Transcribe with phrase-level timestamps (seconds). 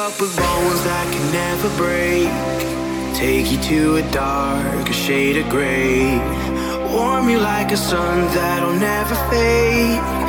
[0.00, 2.30] up with bones that can never break.
[3.14, 6.16] Take you to a darker shade of gray.
[6.94, 10.19] Warm you like a sun that'll never fade.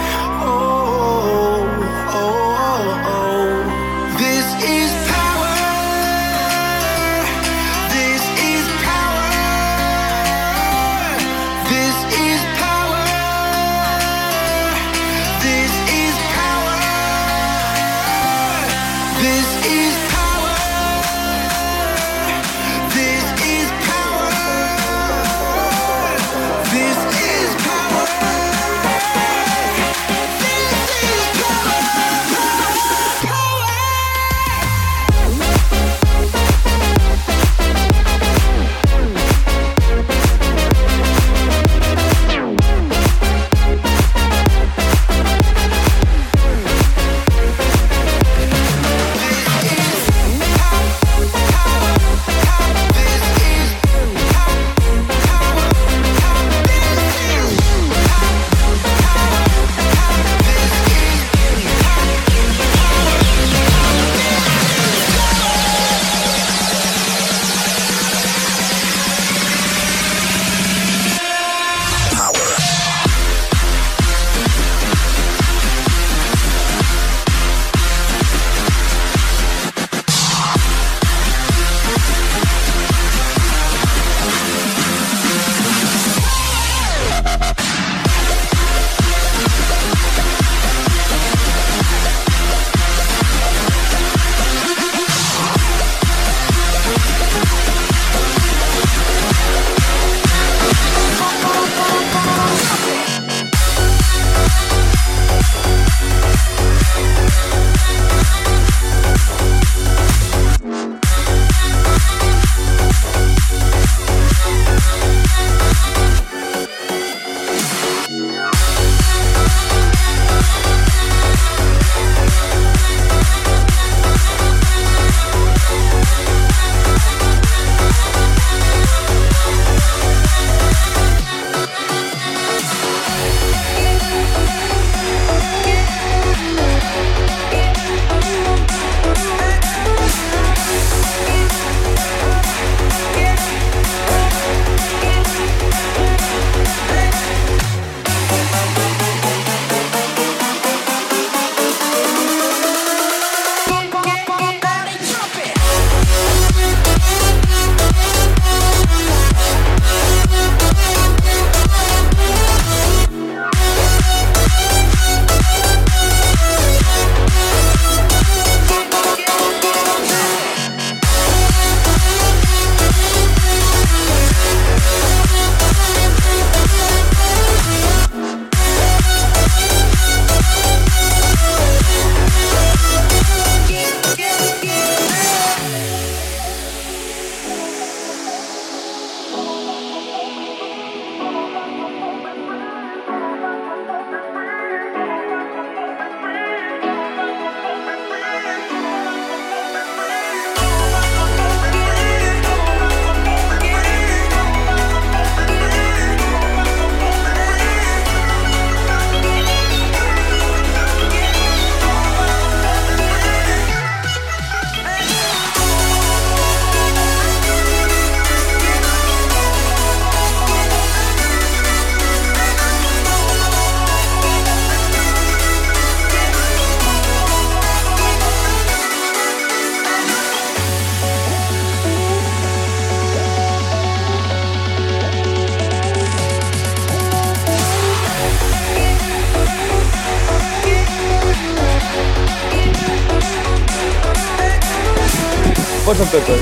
[245.91, 246.37] What's up, people?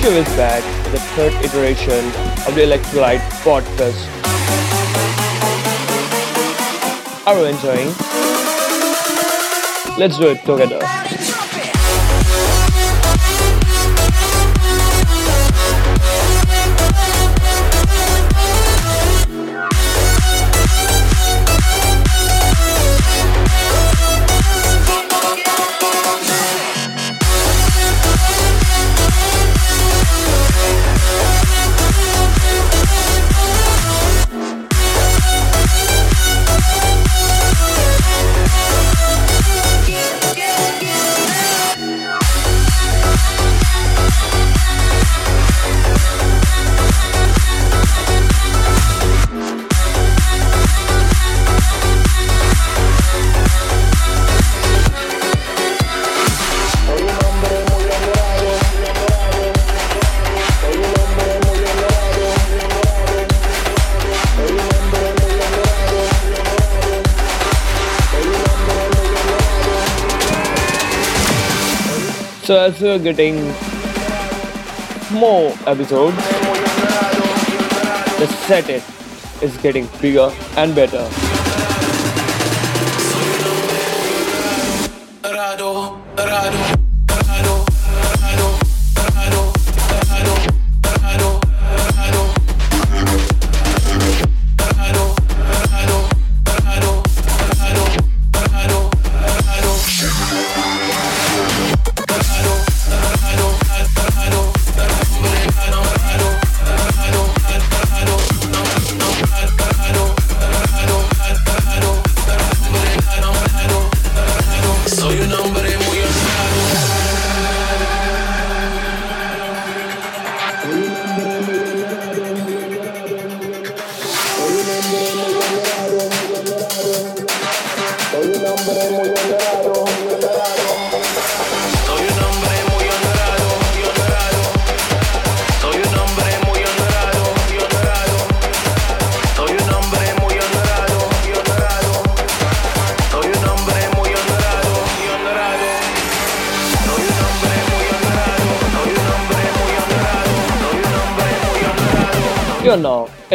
[0.00, 2.06] Shiv is back with the third iteration
[2.46, 4.06] of the Electro-light podcast.
[7.26, 7.88] Are you enjoying?
[9.98, 11.29] Let's do it together.
[72.70, 73.36] As we're uh, getting
[75.18, 76.16] more episodes,
[78.18, 78.84] the set it
[79.42, 81.29] is getting bigger and better.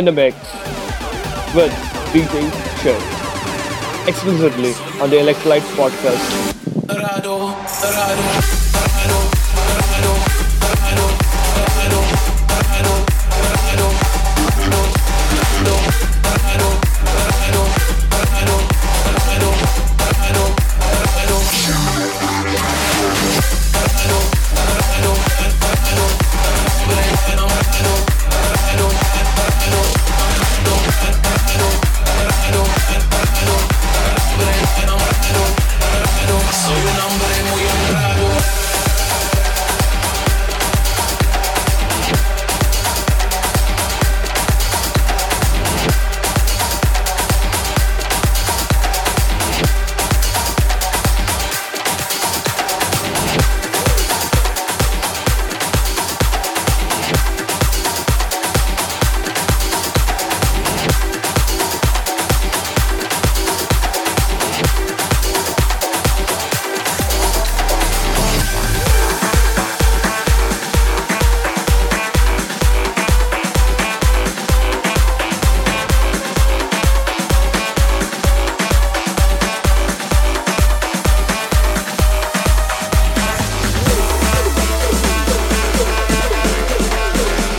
[0.06, 0.36] In the mix
[1.56, 1.72] with
[2.14, 2.52] DJ
[2.84, 6.46] Shiv, exclusively on the Electro-light podcast.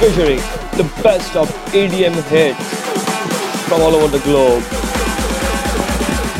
[0.00, 0.36] Featuring
[0.76, 2.58] the best of EDM hits
[3.66, 4.62] from all over the globe.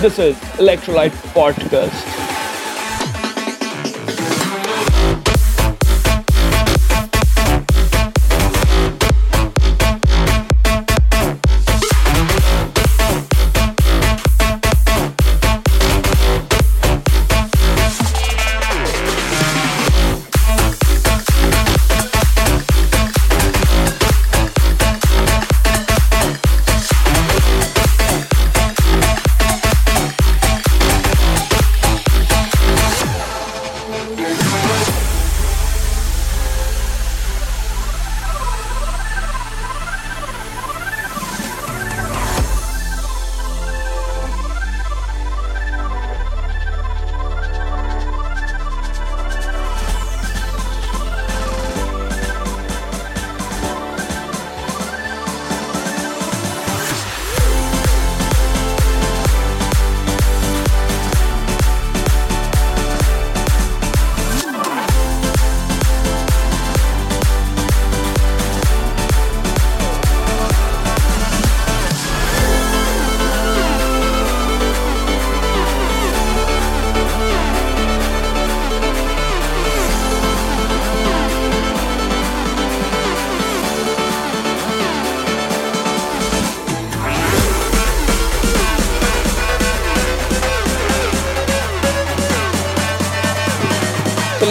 [0.03, 2.16] This is Electro-light Podcast.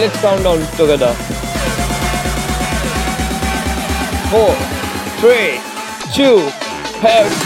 [0.06, 1.12] Let's count down together.
[4.30, 4.54] Four,
[5.18, 5.58] three,
[6.12, 6.38] two,
[7.00, 7.45] have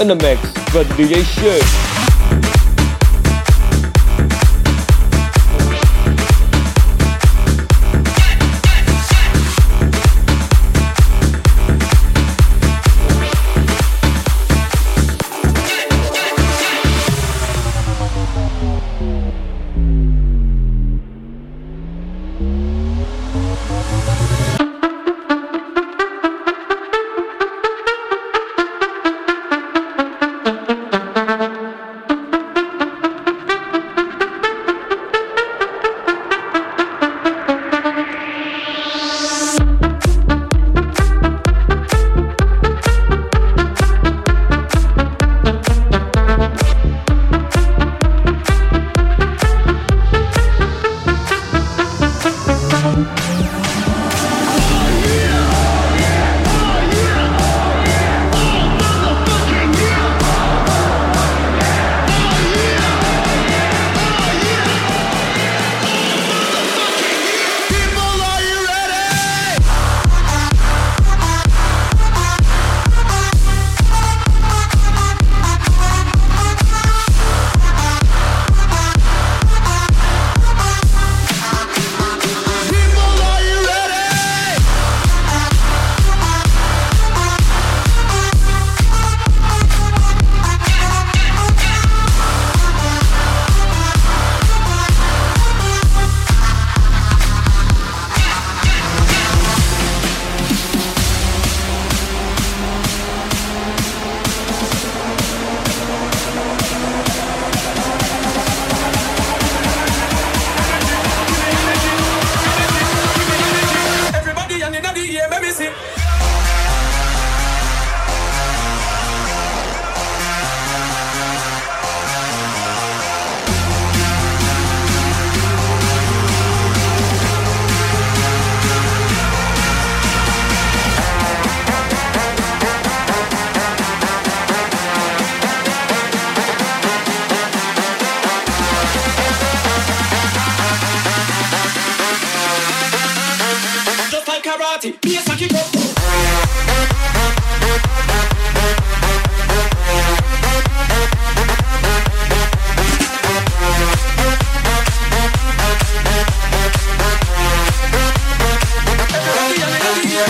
[0.00, 0.42] in the mix
[0.74, 2.15] with DJ Shoot.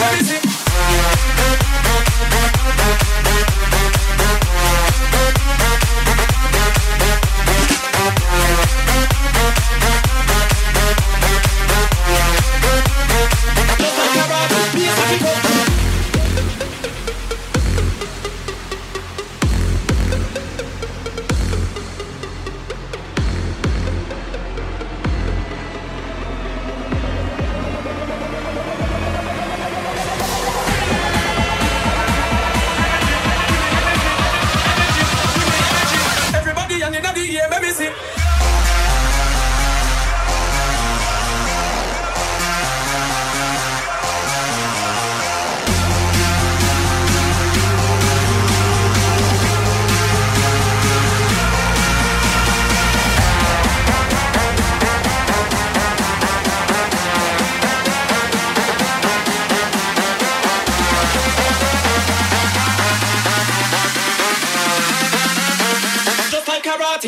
[0.07, 0.46] The ear, let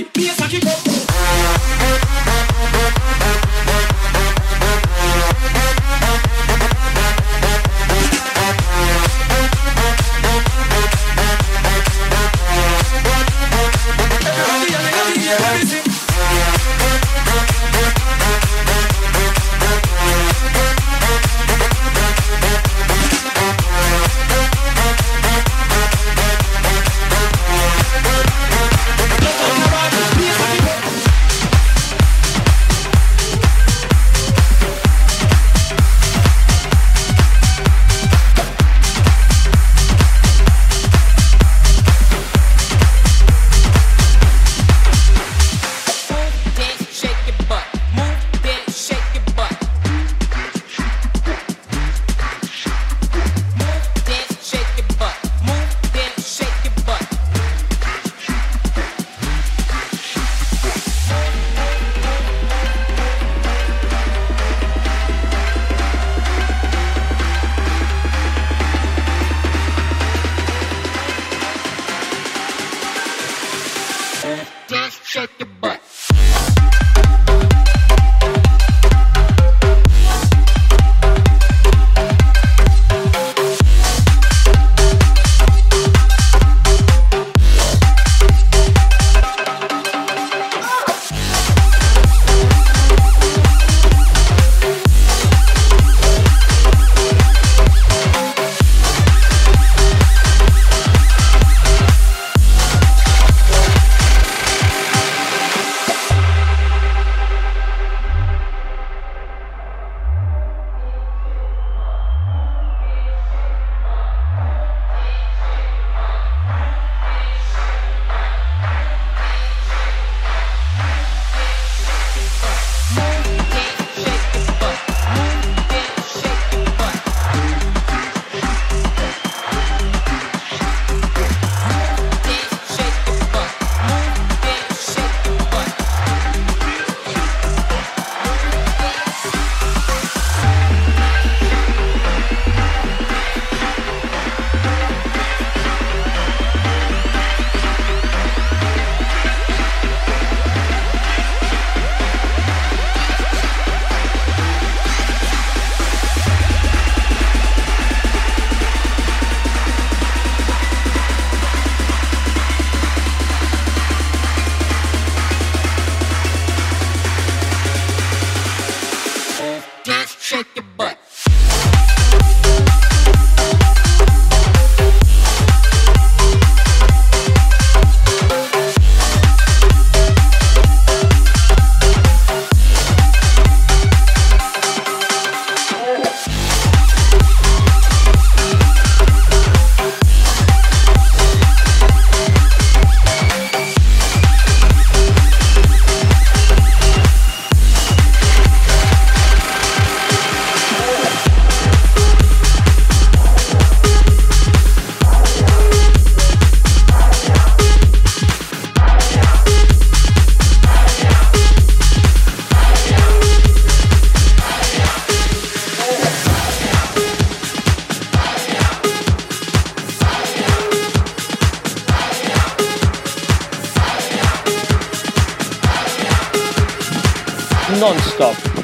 [0.04, 0.10] party.
[0.14, 0.37] Be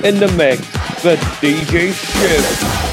[0.05, 0.61] in the mix
[1.03, 2.84] with DJ Shiv.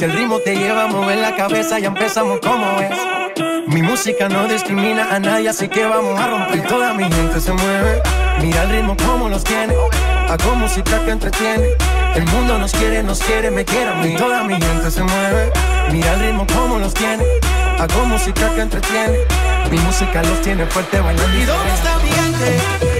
[0.00, 2.96] Si el ritmo te lleva a mover la cabeza, ya empezamos como es.
[3.66, 6.66] Mi música no discrimina a nadie, así que vamos a romper.
[6.66, 8.00] Toda mi gente se mueve.
[8.40, 9.74] Mira el ritmo como los tiene.
[10.26, 11.68] Hago música que entretiene.
[12.14, 14.16] El mundo nos quiere, nos quiere, me quiere a mí.
[14.16, 15.52] Toda mi gente se mueve.
[15.92, 17.22] Mira el ritmo como los tiene.
[17.78, 19.18] Hago música que entretiene.
[19.70, 21.38] Mi música los tiene fuerte bailando.
[21.38, 22.99] ¿Y dónde está mi gente?